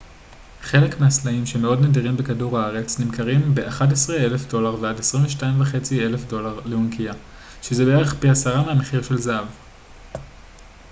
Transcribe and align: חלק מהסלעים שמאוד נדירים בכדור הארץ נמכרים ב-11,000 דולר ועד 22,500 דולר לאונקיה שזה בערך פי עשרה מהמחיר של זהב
חלק 0.61 0.99
מהסלעים 0.99 1.45
שמאוד 1.45 1.81
נדירים 1.85 2.17
בכדור 2.17 2.59
הארץ 2.59 2.99
נמכרים 2.99 3.55
ב-11,000 3.55 4.49
דולר 4.49 4.81
ועד 4.81 4.99
22,500 4.99 6.23
דולר 6.29 6.59
לאונקיה 6.65 7.13
שזה 7.61 7.85
בערך 7.85 8.15
פי 8.19 8.29
עשרה 8.29 8.65
מהמחיר 8.65 9.01
של 9.01 9.17
זהב 9.17 9.45